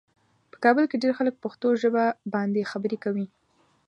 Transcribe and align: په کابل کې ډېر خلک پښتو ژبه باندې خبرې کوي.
په 0.51 0.57
کابل 0.63 0.85
کې 0.89 1.01
ډېر 1.03 1.13
خلک 1.19 1.35
پښتو 1.43 1.67
ژبه 1.81 2.03
باندې 2.33 2.69
خبرې 2.71 2.97
کوي. 3.03 3.25